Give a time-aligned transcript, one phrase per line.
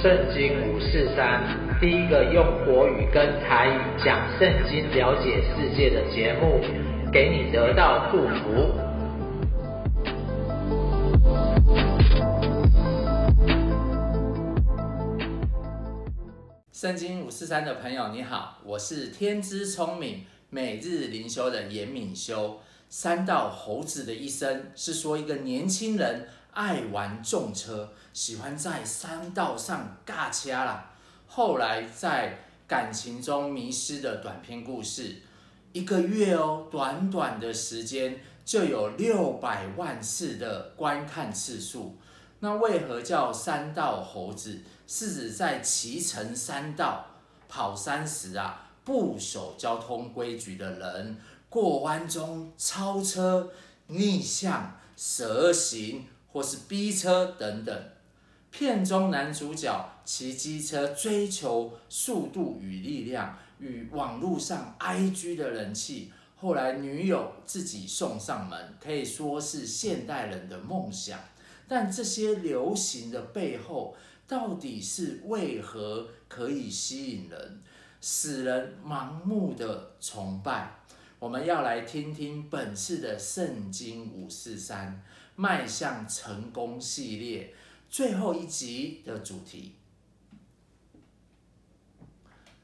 [0.00, 1.42] 圣经五四三，
[1.80, 6.60] 第一个用国语跟台语讲圣经、了解世界的节目，
[7.12, 8.70] 给你得到祝福。
[16.72, 22.60] 圣经五四三的朋友你好，我是天资聪明、每日灵修的严敏修。
[22.88, 26.28] 山道猴子的一生是说一个年轻人。
[26.58, 30.90] 爱玩重车，喜欢在山道上尬掐啦。
[31.28, 35.14] 后来在感情中迷失的短篇故事，
[35.72, 41.96] 一个月哦，短短的时间就有六百万次的观看次数。
[42.40, 44.60] 那为何叫山道猴子？
[44.88, 47.06] 是指在骑乘山道
[47.48, 51.18] 跑山时啊，不守交通规矩的人，
[51.48, 53.48] 过弯中超车、
[53.86, 56.04] 逆向、蛇行。
[56.38, 57.76] 或是逼车等等，
[58.52, 71.18] 片中男主角骑机车追求速度与力量，与网络上 IG 的人气，后来女友自己送上门，可以说是现代人的梦想。
[71.66, 73.96] 但这些流行的背后，
[74.28, 77.60] 到底是为何可以吸引人，
[78.00, 80.72] 使人盲目的崇拜？
[81.20, 85.02] 我们要来听听本次的圣经五四三
[85.34, 87.52] 迈向成功系列
[87.90, 89.74] 最后一集的主题。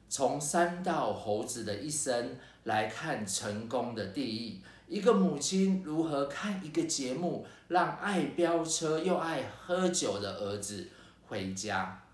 [0.09, 10.89] 从山道猴子的一生来看成功的定义，一个母亲如何看一个节目，让爱飙车又爱喝酒的儿子
[11.27, 12.05] 回家。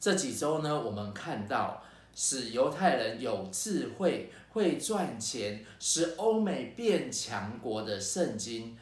[0.00, 1.82] 这几周呢，我们看到。
[2.20, 8.76] 使犹太人有智慧、会赚钱，使欧美变强国的圣经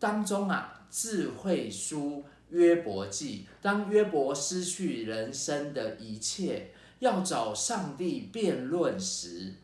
[0.00, 9.54] 当中啊，智慧书约伯记，当约伯失去人生的一切，要找上帝辩论时，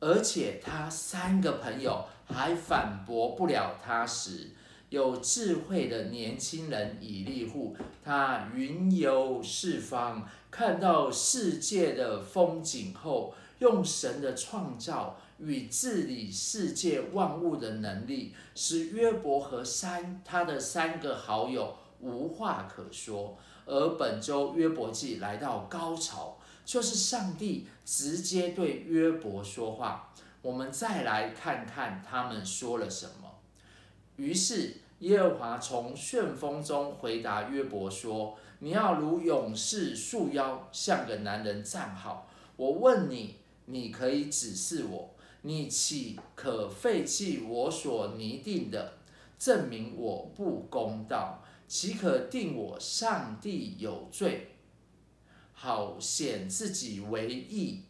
[0.00, 4.48] 而且他三个朋友还反驳不了他时，
[4.88, 10.26] 有智慧的年轻人以利户，他云游四方。
[10.54, 23.36] 看到世界的风景后，用神的创造与治理世界万物的能力，使约伯和三他的三个好友无话可说。
[23.66, 30.14] 而本周约伯记来到高潮，就是上帝直接对约伯说话。
[30.40, 33.28] 我们再来看看他们说了什么。
[34.14, 38.38] 于是耶和华从旋风中回答约伯说。
[38.64, 42.30] 你要如勇士束腰，像个男人站好。
[42.56, 43.34] 我问你，
[43.66, 48.94] 你可以指示我，你岂可废弃我所拟定的，
[49.38, 51.44] 证明我不公道？
[51.68, 54.52] 岂可定我上帝有罪，
[55.52, 57.82] 好显自己为义？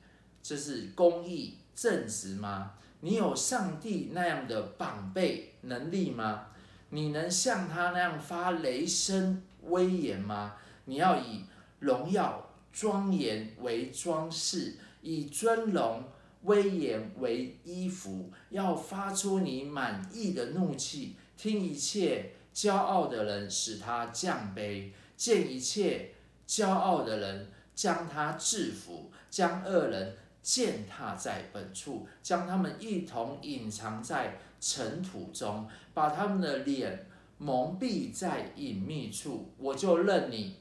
[0.42, 2.72] 这是公义正直吗？
[2.98, 6.48] 你有上帝那样的膀臂能力吗？
[6.90, 10.56] 你能像他那样发雷声威严吗？
[10.86, 11.44] 你要以
[11.78, 16.02] 荣耀庄严为装饰，以尊荣
[16.42, 26.10] 威严为衣服，要发出你满意的怒气，听一切骄傲的人使他降卑，见一切
[26.46, 37.06] 骄傲的人将他制服，将恶人践踏在本处，将他们一同隐藏在尘土中，把他们的脸
[37.38, 40.56] 蒙蔽在隐秘处，我就任你。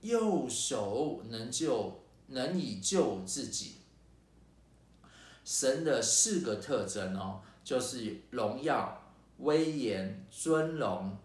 [0.00, 3.76] 右手能救，能以救自己。
[5.44, 9.02] 神的四个特征哦，就是荣耀、
[9.38, 11.16] 威严、尊荣、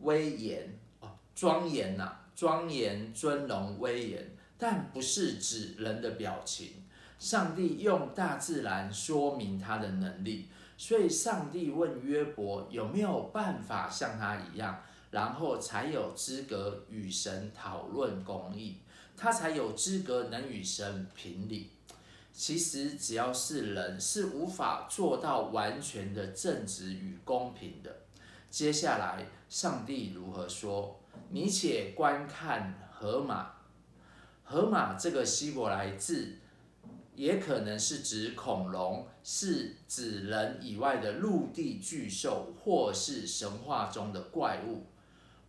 [0.00, 6.84] 威严哦，庄严呐，庄严、尊荣、威严，但不是指人的表情。
[7.18, 14.82] 上帝用大自然说明他的能力，所以上帝问约伯有没有办法像他一样。
[15.10, 18.78] 然后才有资格与神讨论公义，
[19.16, 21.70] 他才有资格能与神评理。
[22.32, 27.94] 其实只要是人，是无法做到完全的正直与公平的。
[28.48, 31.00] 接下来，上帝如何说？
[31.30, 33.52] 你且观看河马。
[34.44, 36.38] 河马这个希伯来字，
[37.14, 44.86] 也可能是指恐龙，是指人以外的陆地巨兽，或是神话中的怪物。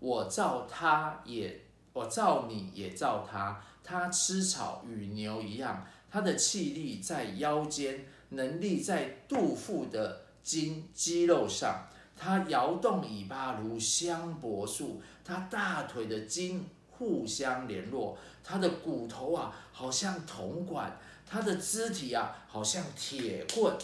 [0.01, 1.61] 我造他也，
[1.93, 3.61] 我造你也造他。
[3.83, 11.87] 他吃草与牛一样，他的气力在腰间，能力在肚腹的筋肌肉上。
[12.17, 20.97] 他摇动尾巴如香柏树，他大腿的筋互相联络，他的骨头啊好像铜管，
[21.27, 23.75] 他的肢体啊好像铁棍。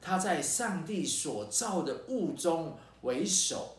[0.00, 3.76] 他在上帝所造的物中为首，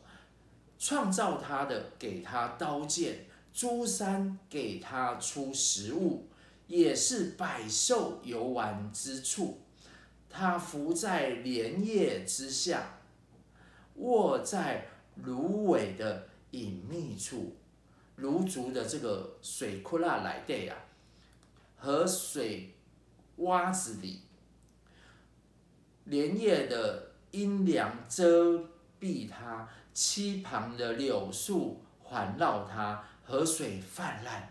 [0.83, 6.27] 创造他的给他刀剑，诸山给他出食物，
[6.68, 9.62] 也是百兽游玩之处。
[10.30, 13.00] 他伏在莲叶之下。
[13.95, 14.88] 卧在
[15.24, 17.56] 芦苇的隐秘处，
[18.18, 20.75] 芦竹的这个水库那来对呀，
[21.77, 22.74] 和水
[23.38, 24.19] 洼子里，
[26.03, 28.68] 莲叶的阴凉遮
[29.00, 34.50] 蔽它，七旁的柳树环绕它，河水泛滥，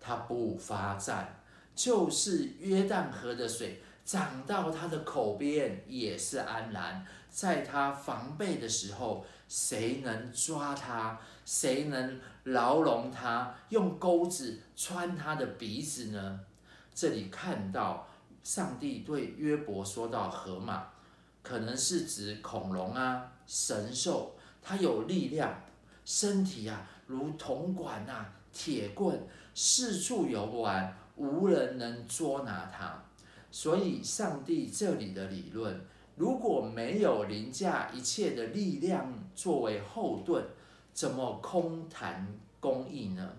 [0.00, 1.42] 它不发战，
[1.74, 7.04] 就是约旦河的水涨到它的口边，也是安然。
[7.28, 11.18] 在他防备的时候，谁能抓他？
[11.44, 13.52] 谁能牢笼他？
[13.70, 16.40] 用钩子穿他的鼻子呢？
[16.94, 18.06] 这里看到
[18.44, 20.86] 上帝对约伯说到河马，
[21.42, 25.62] 可能是指恐龙啊，神兽，它有力量，
[26.06, 29.20] 身体啊如铜管啊，铁棍，
[29.54, 33.04] 四处游玩，无人能捉拿它。
[33.50, 35.80] 所以上帝这里的理论。
[36.16, 40.44] 如果没有凌驾一切的力量作为后盾，
[40.92, 42.26] 怎么空谈
[42.60, 43.32] 公义呢？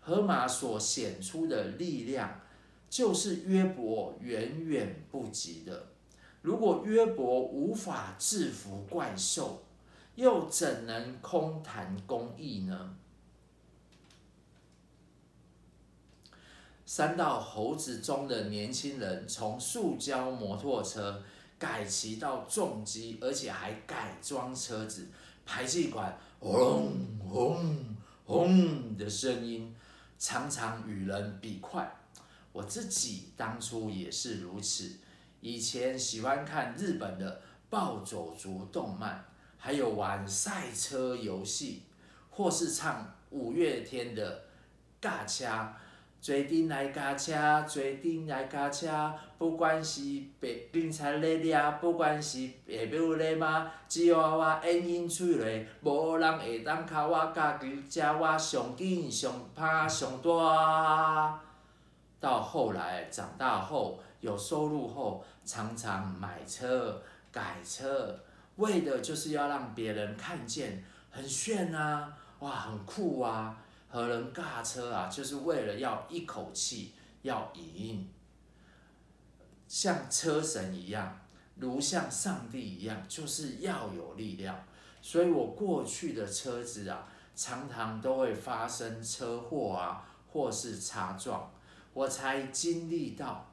[0.00, 2.40] 河马所显出的力量，
[2.90, 5.86] 就是约伯远远不及的。
[6.42, 9.62] 如果约伯无法制服怪兽，
[10.14, 12.96] 又怎能空谈公义呢？
[16.84, 21.22] 三道猴子中的年轻人从塑胶摩托车。
[21.58, 25.06] 改骑到重机，而且还改装车子，
[25.46, 29.72] 排气管轰轰轰的声音，
[30.18, 31.88] 常常与人比快。
[32.52, 34.90] 我自己当初也是如此，
[35.40, 39.24] 以前喜欢看日本的暴走族动漫，
[39.64, 41.84] 还有玩赛车游戏，
[42.30, 44.42] 或是唱五月天的
[45.00, 45.72] 尬掐。
[46.20, 47.32] 做阵来加车，
[47.68, 50.00] 做阵来加车，不管是
[50.40, 61.40] 白警察在抓，不管是下晡在骂，只要我演演出来，无人会当靠我家己，吃我上紧上拍上大。
[62.20, 67.00] 到后来长大后有收入后，常常买车
[67.32, 68.16] 改车，
[68.56, 73.58] 为的就是要让别人看见很炫啊，哇，很酷啊。
[73.88, 78.08] 和人尬车啊，就是为了要一口气要赢，
[79.68, 81.20] 像车神一样，
[81.56, 84.64] 如像上帝一样，就是要有力量。
[85.02, 87.06] 所以我过去的车子啊，
[87.36, 91.52] 常常都会发生车祸啊，或是擦撞，
[91.92, 93.51] 我才经历到，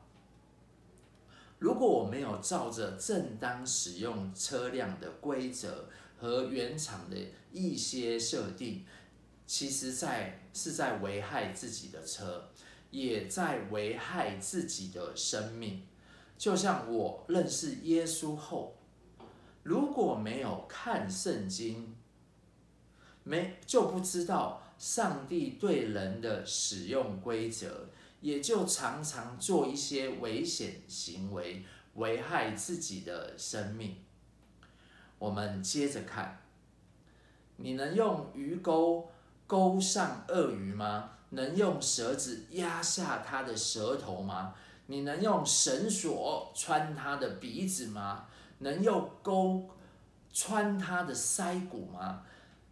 [1.59, 7.15] 如果我没有照着正当使用车辆的规则和原厂的
[7.51, 8.83] 一些设定。
[9.45, 12.51] 其实在是在危害自己的车，
[12.91, 15.87] 也在危害自己的生命。
[16.37, 18.77] 就像我认识耶稣后，
[19.63, 21.95] 如果没有看圣经，
[23.23, 27.89] 没就不知道上帝对人的使用规则，
[28.21, 31.63] 也就常常做一些危险行为，
[31.95, 33.97] 危害自己的生命。
[35.17, 36.41] 我们接着看，
[37.57, 39.09] 你能用鱼钩
[39.47, 41.11] 钩上鳄鱼吗？
[41.31, 44.55] 能用绳子压下它的舌头吗？
[44.87, 48.25] 你能用绳索穿它的鼻子吗？
[48.59, 49.69] 能用钩
[50.33, 52.23] 穿它的腮骨吗？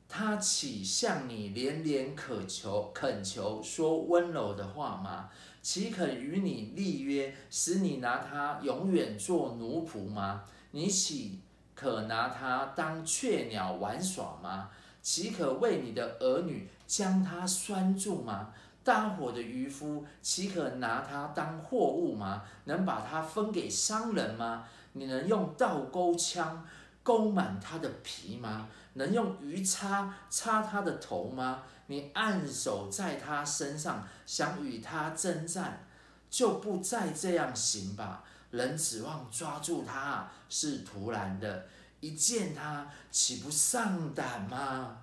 [0.10, 5.30] 他岂向你连连渴求、恳求，说温柔的话吗？
[5.62, 10.44] 岂肯与你立约，使你拿他永远做奴仆吗？
[10.72, 11.40] 你岂
[11.76, 14.70] 可拿他当雀鸟玩耍吗？
[15.02, 18.54] 岂可为你的儿女将他拴住吗？
[18.84, 22.44] 大伙的渔夫岂可拿他当货物吗？
[22.64, 24.66] 能把他分给商人吗？
[24.94, 26.66] 你能用倒钩枪
[27.04, 28.70] 钩满他的皮吗？
[28.98, 31.64] 能用鱼叉插他的头吗？
[31.88, 35.88] 你按手在他身上，想与他争战，
[36.30, 38.24] 就不再这样行吧。
[38.52, 41.66] 人指望抓住他是徒然的。
[42.00, 44.98] 一见他，岂不丧胆吗？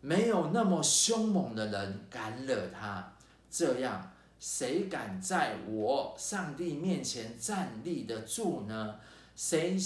[0.00, 3.12] 没有那么凶猛的人敢惹他，
[3.50, 8.96] 这样谁敢在我上帝面前站立得住呢？
[9.34, 9.76] 谁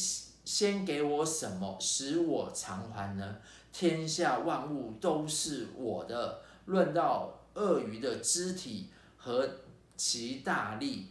[0.48, 3.36] 先给我什么，使我偿还呢？
[3.70, 6.40] 天下万物都是我的。
[6.64, 8.88] 论到鳄鱼的肢体
[9.18, 9.46] 和
[9.94, 11.08] 其大力，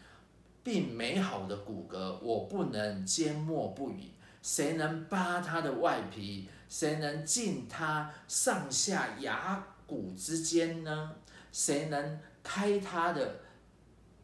[0.63, 4.09] 并美好的骨骼，我不能缄默不语。
[4.41, 6.49] 谁能扒它的外皮？
[6.67, 11.13] 谁能进它上下牙骨之间呢？
[11.51, 13.35] 谁能开它的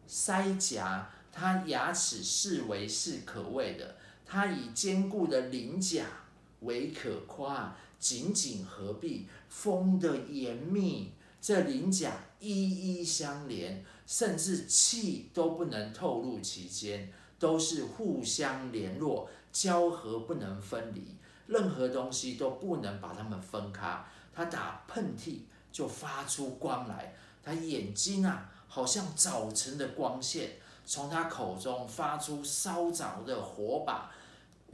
[0.09, 1.07] 腮颊？
[1.31, 3.95] 它牙齿视为是可畏的。
[4.33, 6.05] 它以坚固的鳞甲
[6.61, 11.11] 为可夸，紧紧合闭，封得严密。
[11.39, 12.49] 这鳞甲一
[12.99, 21.15] 一相连，甚至气都不能透露其间，都是互相联络、交合不能分离。
[21.45, 24.03] 任何东西都不能把它们分开。
[24.33, 27.13] 它打喷嚏就发出光来，
[27.43, 30.53] 它眼睛啊，好像早晨的光线。
[30.85, 34.11] 从它口中发出烧着的火把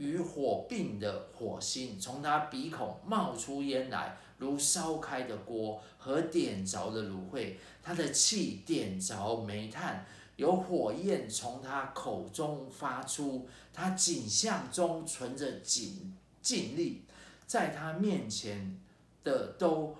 [0.00, 7.58] 与火并的火星，从他鼻孔冒出烟来，如烧开的锅和点着的芦荟。
[7.82, 13.46] 他的气点着煤炭，有火焰从他口中发出。
[13.74, 17.04] 他颈项中存着劲劲力，
[17.46, 18.80] 在他面前
[19.22, 19.94] 的都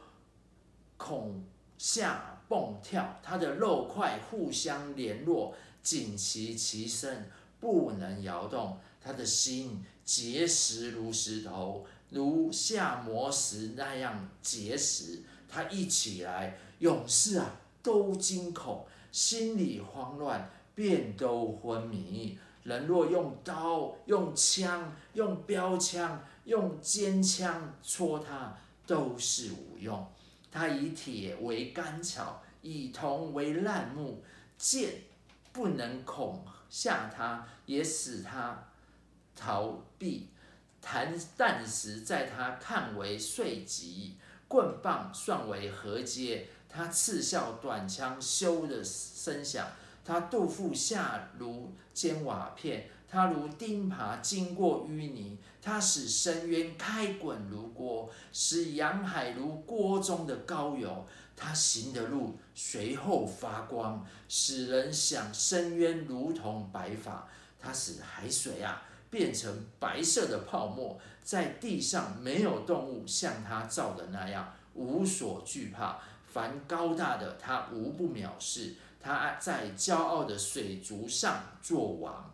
[0.97, 1.45] 恐
[1.76, 3.19] 吓蹦跳。
[3.23, 5.54] 他的肉块互相联络。
[5.83, 8.78] 紧齐其身，不能摇动。
[9.02, 15.23] 他的心结实如石头，如下磨石那样结实。
[15.49, 22.38] 他一起来，勇士啊，都惊恐，心里慌乱，便都昏迷。
[22.62, 30.07] 人若用刀、用枪、用标枪、用尖枪戳他，都是无用。
[30.52, 34.23] 他以铁为干草，以铜为烂木，
[34.59, 34.90] 剑。
[35.52, 38.70] 不能恐吓他，也使他
[39.41, 40.29] 逃避。
[40.83, 44.17] 弹弹石在他看为碎击，
[44.49, 46.43] 棍棒算为禾秸。
[46.69, 49.67] 他嗤笑短枪咻的声响，
[50.05, 55.39] 他肚腹下如煎瓦片，他如钉耙经过淤泥。
[55.61, 61.07] 他使深渊开滚如锅，使洋海如锅中的高油。
[61.37, 67.29] 他行的路随后发光，使人想深渊如同白发。
[67.59, 75.99] 他使海水啊变成白色的泡沫，在地上没有动物像他造的那样无所惧怕。
[76.29, 78.76] 凡高大的，他无不藐视。
[79.00, 82.33] 他在骄傲的水族上作王。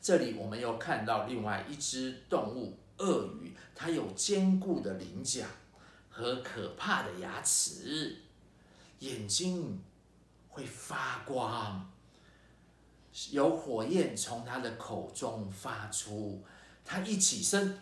[0.00, 5.46] 这里我们又看到另外一只动物——鳄鱼，它有坚固的鳞甲。
[6.10, 8.16] 和可怕的牙齿，
[8.98, 9.80] 眼睛
[10.48, 11.88] 会发光，
[13.30, 16.44] 有火焰从他的口中发出。
[16.84, 17.78] 他一起身，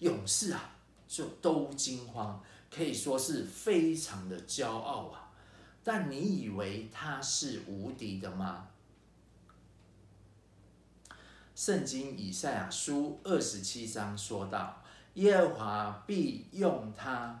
[0.00, 0.72] 勇士啊，
[1.06, 5.30] 就都惊慌，可以说是非常的骄傲啊。
[5.84, 8.68] 但你以为他是无敌的吗？
[11.54, 14.82] 圣经以赛亚书二十七章说道。
[15.14, 17.40] 耶和华必用他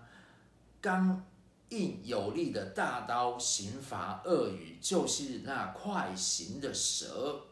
[0.80, 1.24] 刚
[1.70, 7.46] 硬有力的大刀刑罚鳄鱼，就是那快行的蛇；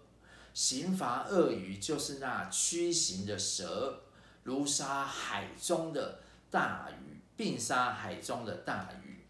[0.54, 4.02] 刑罚鳄鱼，就是那驱行的蛇，
[4.42, 6.20] 如杀海中的
[6.50, 9.24] 大鱼，并杀海中的大鱼。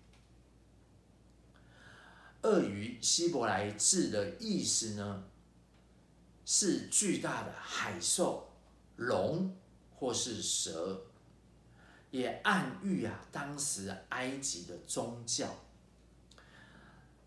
[2.43, 5.25] 鳄鱼希伯来字的意思呢，
[6.45, 8.51] 是巨大的海兽、
[8.97, 9.57] 龙。
[9.99, 11.06] 或是蛇，
[12.17, 15.55] 也暗喻啊，当时埃及的宗教。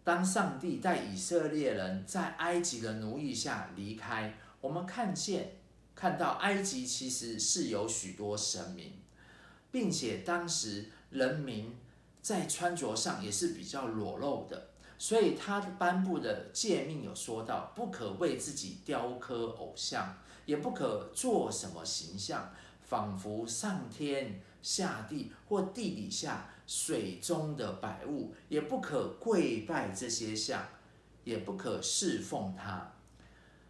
[0.04, 5.58] 当上帝带以色列人在埃及的奴役下离开，我们看见
[5.96, 8.94] 看到埃及其实是有许多神明，
[9.70, 11.78] 并且当时人民
[12.22, 20.18] 在穿着上也是比较裸露的，所以他颁布的诫命有说到，不可为自己雕刻偶像。
[20.46, 30.68] 也不可做什么形象，仿佛上天下地或地底下水中的百物，也不可跪拜这些像，
[31.24, 32.94] 也不可侍奉他。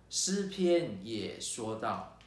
[0.10, 2.18] 诗篇也说到，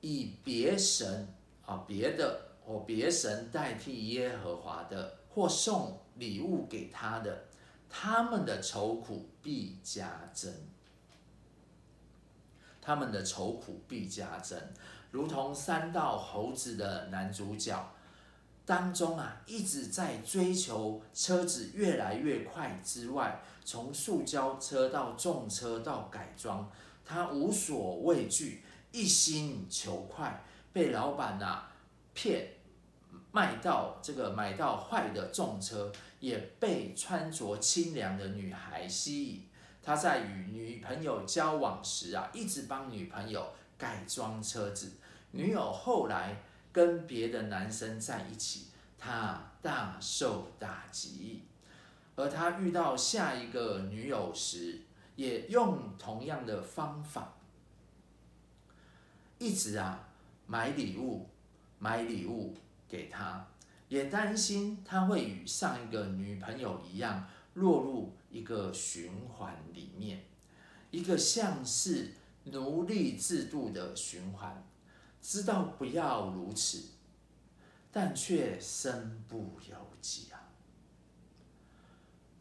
[0.00, 1.28] 以别神
[1.66, 7.44] 啊别的或别神代替耶和华的，或送礼物给他的，
[7.90, 10.52] 他们的愁苦必加增。
[12.80, 14.58] 他们的愁苦必加增，
[15.10, 17.92] 如同三道猴子的男主角
[18.64, 26.70] 当中啊，一直在追求车子越来越快之外，从塑胶车到重车到改装，
[27.04, 28.62] 他无所畏惧，
[28.92, 31.72] 一心求快，被老板呐、啊、
[32.12, 32.46] 骗，
[33.32, 39.48] 卖到这个买到坏的重车，也被穿着清凉的女孩吸引。
[39.82, 44.92] 他在与女朋友交往时啊，一直帮女朋友改装车子。
[45.30, 46.42] 女友后来
[46.72, 48.66] 跟别的男生在一起，
[48.98, 51.44] 他大受打击。
[52.16, 54.80] 而他遇到下一个女友时，
[55.14, 57.34] 也用同样的方法，
[59.38, 60.08] 一直啊
[60.46, 61.28] 买礼物，
[61.78, 62.56] 买礼物
[62.88, 63.46] 给他，
[63.88, 70.24] 也担心他会与上一个女朋友一样落入一个循环里面，
[70.90, 72.14] 一个像是
[72.50, 74.64] 奴隶制度的循环。
[75.20, 76.80] 知道不要如此，
[77.90, 80.48] 但却身不由己啊。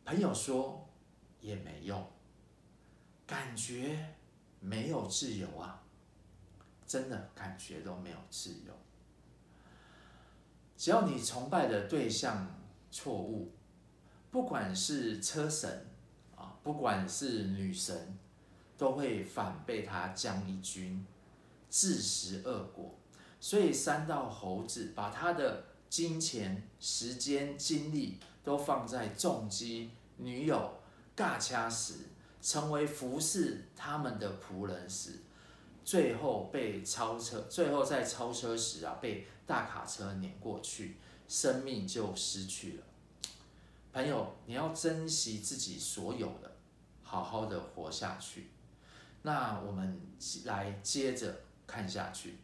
[0.06, 0.88] 朋友说
[1.42, 2.08] 也没用，
[3.26, 4.16] 感觉
[4.60, 5.84] 没有自由啊，
[6.86, 8.74] 真的感觉都没有自由。
[10.78, 12.56] 只要你崇拜的对象
[12.92, 13.52] 错误，
[14.30, 15.88] 不管是车神
[16.36, 18.18] 啊，不管是女神，
[18.78, 21.06] 都会反被他将一军，
[21.70, 22.94] 自食恶果。
[23.40, 30.74] 所以三道猴子把他的金钱、时间、精力都放在重击女友、
[31.16, 31.96] 尬掐时，
[32.42, 35.20] 成为服侍他们的仆人时，
[35.86, 42.84] 最后被超车，最后在超车时啊，被大卡车碾过去，生命就失去了。
[43.94, 46.56] 朋友，你要珍惜自己所有的，
[47.02, 48.48] 好好的活下去。
[49.28, 50.00] 那我们
[50.46, 52.38] 来接着看下去。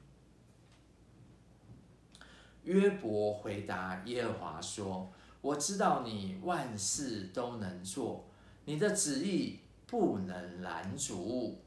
[2.65, 5.09] 约伯回答耶和华说。
[5.39, 8.25] 我知道你万事都能做，
[8.63, 11.59] 你的旨意不能拦阻。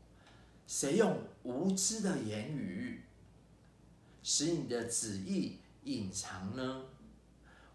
[0.67, 3.03] 谁用无知的言语
[4.23, 6.85] 使你的旨意隐藏呢？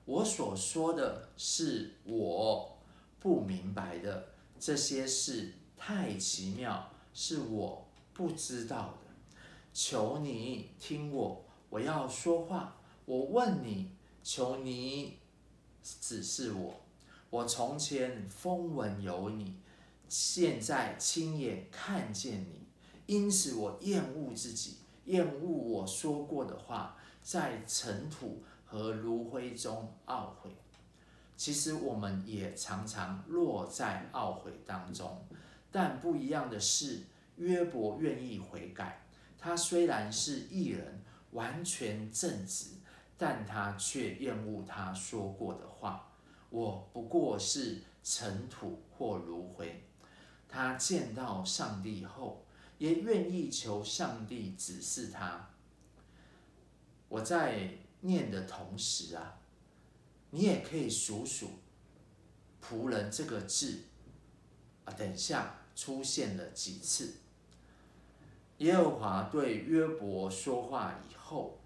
[0.05, 2.79] 我所说的是我
[3.19, 9.11] 不明白的，这些事太奇妙，是我不知道的。
[9.73, 12.75] 求你听我，我要说话。
[13.05, 13.91] 我问你，
[14.23, 15.19] 求你。
[15.99, 16.79] 指示我，
[17.31, 19.55] 我从前风闻有你，
[20.07, 22.67] 现在亲眼看见你，
[23.07, 30.51] 因此我厌恶自己，厌恶我说过的话，在尘土和炉灰中懊悔。
[31.35, 35.25] 其实我们也常常落在懊悔当中，
[35.71, 37.03] 但不一样的是，
[37.37, 39.05] 约伯愿意悔改。
[39.37, 42.71] 他虽然是义人，完全正直。
[43.17, 46.11] 但他却厌恶他说过的话。
[46.49, 49.83] 我不过是尘土或炉灰。
[50.49, 52.43] 他见到上帝后，
[52.79, 55.49] 也愿意求上帝指示他。
[57.07, 59.37] 我在念的同时啊，
[60.31, 61.59] 你也可以数数
[62.59, 63.81] “仆人”这个字
[64.85, 67.15] 啊，等一下出现了几次。
[68.57, 71.57] 耶和华对约伯说话以后。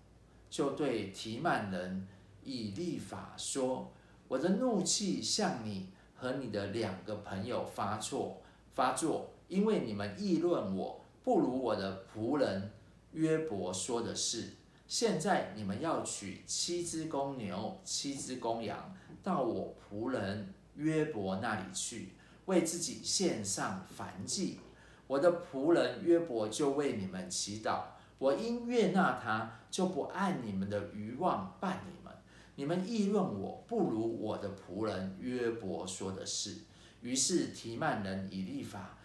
[0.47, 2.07] 就对提曼人
[2.41, 3.91] 以利法说
[4.29, 8.41] ：“我的怒气向你和你的两个朋友发作，
[8.73, 12.71] 发作，因为你们议论我不如我的仆人
[13.11, 14.51] 约伯说的是。
[14.87, 22.13] 现在你们要取七只公牛、七只公羊到我仆人约伯那里去，
[22.45, 24.59] 为自己献上燔祭。
[25.07, 27.83] 我的仆人约伯就为你们祈祷。”
[28.17, 32.13] 我因悦纳他，就不按你们的愚妄办你们。
[32.55, 36.59] 你们议论我不如我的仆人约伯说的是。
[37.01, 38.97] 于是提曼人以利法、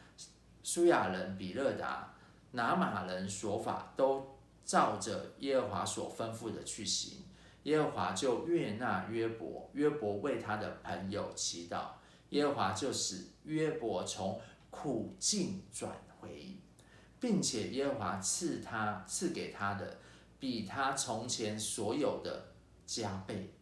[0.63, 2.15] 苏亚人比勒达、
[2.53, 7.19] 拿玛人琐法都照着耶和华所吩咐的去行。
[7.65, 11.89] 耶和华就悦纳约伯，约伯为他的朋友祈祷，
[12.31, 14.41] 耶和华就使约伯从
[14.71, 16.57] 苦境转回。
[17.21, 19.99] 并且耶和华赐他赐给他的，
[20.39, 22.47] 比他从前所有的
[22.87, 23.53] 加倍。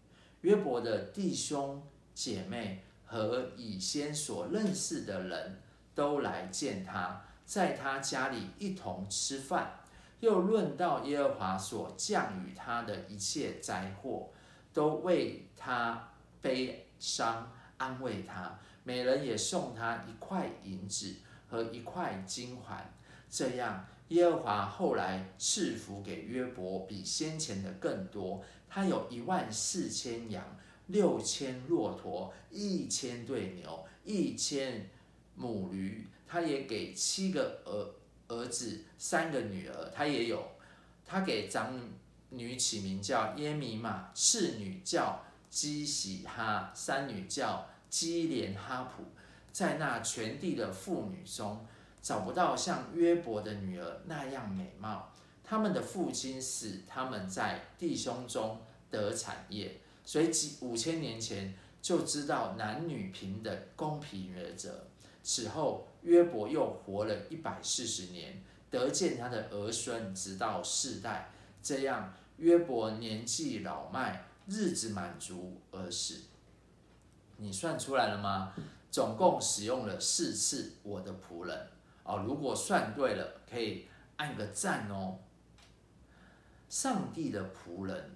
[0.43, 1.83] 约伯的弟兄
[2.15, 5.61] 姐妹和以先所认识的人
[5.93, 9.81] 都来见他，在他家里一同吃饭，
[10.21, 14.31] 又论到耶和华所降与他的一切灾祸，
[14.73, 21.14] 都为他悲伤安慰他，每人也送他一块银子
[21.49, 22.93] 和一块金环。
[23.31, 28.43] 这样，耶和华后来赐福给约伯，比先前的更多。
[28.69, 30.45] 他有一万四千羊，
[30.88, 34.88] 六千骆驼，一千对牛，一千
[35.35, 36.07] 母驴。
[36.27, 37.95] 他也给七个儿
[38.29, 40.47] 儿子，三个女儿，他也有，
[41.07, 41.79] 他给长
[42.31, 49.05] 女起名叫耶米玛，次女叫基喜哈，三女叫基连哈普，
[49.53, 51.67] 在那全地的妇女中，
[52.03, 55.13] 找不到像约伯的女儿那样美貌。
[55.43, 64.85] 他们的父亲使他们在弟兄中得产业，所以几五千年前就知道男女平等、公平原则。
[65.23, 71.31] 此后，约伯又活了一百四十年，得见他的儿孙，直到世代。
[71.63, 76.23] 这样，约伯年纪老迈，日子满足而死。
[77.37, 78.53] 你算出来了吗？
[78.91, 81.69] 总共使用了四次“我的仆人”
[82.03, 82.25] 哦。
[82.27, 85.19] 如果算对了，可以按个赞哦。
[86.71, 88.11] 上帝的仆人，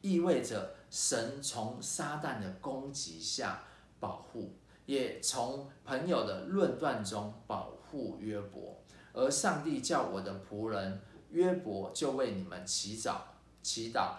[0.00, 3.62] 意味着神从撒旦的攻击下
[4.00, 4.52] 保护，
[4.84, 8.76] 也从朋友的论断中保护约伯。
[9.12, 13.20] 而上帝叫我的仆人约伯就为你们祈祷，
[13.64, 14.18] 祈祷，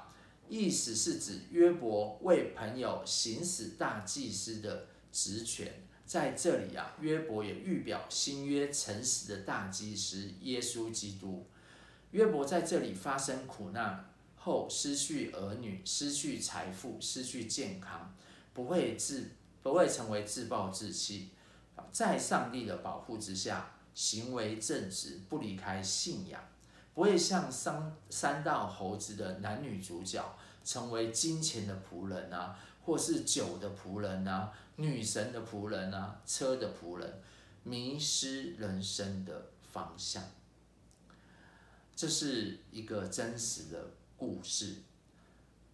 [0.49, 5.71] 意思是指约伯为朋友行使大祭司的职权。
[6.05, 11.47] 在这里啊，约伯也预表新约诚实的大祭司耶稣基督。
[12.11, 18.15] 约伯在这里发生苦难后，失去儿女，失去财富，失去健康，
[18.53, 19.31] 不会自
[19.63, 21.29] 不会成为自暴自弃，
[21.91, 26.39] 在上帝的保护之下，行为正直，不离开信仰，
[26.95, 30.23] 不会像三三道猴子的男女主角，
[30.63, 37.21] 成为金钱的仆人啊，或是酒的仆人啊，女神的仆人啊，车的仆人，
[37.63, 40.23] 迷失人生的方向。
[41.93, 44.77] 这是一个真实的故事。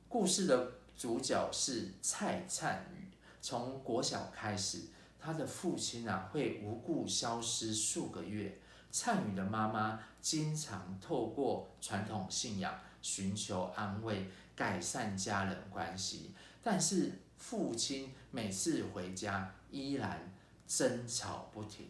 [0.10, 3.12] 故事的主角是蔡灿宇。
[3.44, 4.86] 从国小开始，
[5.20, 8.60] 他的父亲啊会无故消失数个月。
[8.92, 16.34] 灿宇的妈妈经常透过传统信仰寻求安慰，改善家人关系。
[16.62, 20.32] 但是父亲每次回家依然
[20.68, 21.90] 争吵不停。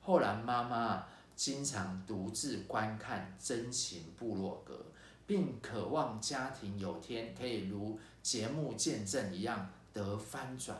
[0.00, 1.04] 后来妈妈。
[1.36, 4.86] 经常独自观看真情部落格，
[5.26, 10.74] 并渴望家庭有天可以如节目见证一样得翻转。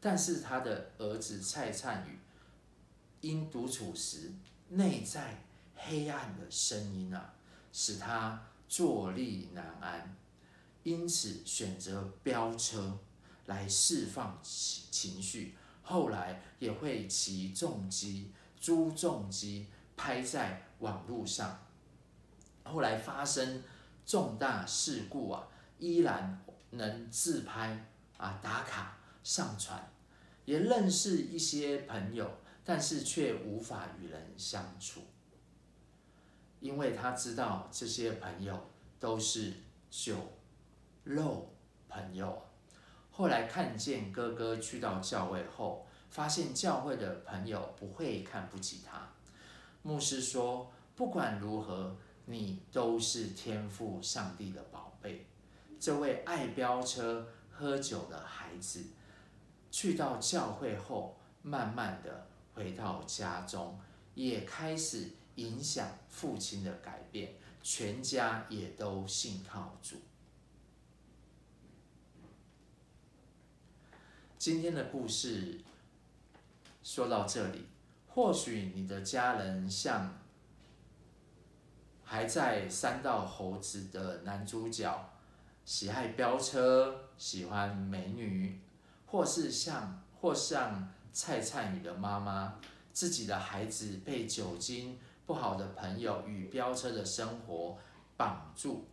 [0.00, 2.16] 但是他的儿子蔡灿宇
[3.22, 4.30] 因独处时
[4.68, 5.42] 内在
[5.74, 7.34] 黑暗的声音啊，
[7.72, 10.14] 使他坐立难安，
[10.82, 12.98] 因此选择飙车
[13.46, 15.54] 来释放情情绪。
[15.82, 18.30] 后来也会骑重机。
[18.60, 21.66] 租重机拍在网络上，
[22.62, 23.60] 后来发生
[24.06, 25.48] 重大事故啊，
[25.80, 29.92] 依然能自拍啊打卡上传，
[30.44, 32.30] 也认识一些朋友，
[32.64, 35.00] 但是却无法与人相处，
[36.60, 38.58] 因为他知道这些朋友
[38.98, 39.52] 都是
[39.90, 40.16] 酒
[41.04, 41.52] 肉
[41.88, 42.42] 朋友。
[43.10, 45.86] 后来看见哥哥去到教会后。
[46.12, 49.08] 发现教会的朋友不会看不起他。
[49.80, 51.96] 牧师说：“不管如何，
[52.26, 55.26] 你都是天赋上帝的宝贝。”
[55.80, 58.84] 这位爱飙车、喝酒的孩子，
[59.70, 63.78] 去到教会后，慢慢的回到家中，
[64.14, 69.96] 也开始影响父亲的改变，全家也都信靠主。
[74.38, 75.60] 今天的故事。
[76.84, 77.64] 说到这里，
[78.08, 80.18] 或许你的家人像
[82.02, 85.10] 还在山道猴子的男主角，
[85.64, 88.60] 喜爱飙车，喜欢美女，
[89.06, 92.58] 或是像或像蔡灿宇的妈妈，
[92.92, 97.78] 自己的孩子被酒精、不好的朋友与飙车的生活
[98.16, 98.86] 绑住，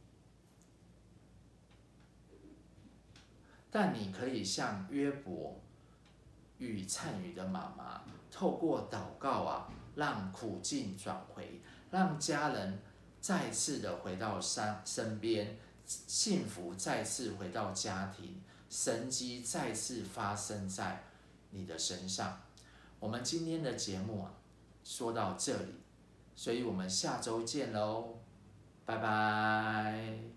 [3.72, 5.60] 但你可以像约伯。
[6.58, 12.78] 与灿宇的妈妈透过祷告啊，让苦境转回，让家人
[13.22, 21.02] 再次的回到身身边，幸福再次回到家庭，神迹再次发生在
[21.52, 22.42] 你的身上。
[23.00, 24.34] 我们今天的节目啊，
[24.84, 25.74] 说到这里，
[26.36, 28.20] 所以我们下周见喽，
[28.86, 30.29] 拜拜。